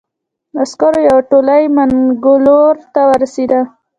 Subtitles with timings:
[0.63, 3.61] عسکرو یوه تولۍ منګلور ته ورسېده.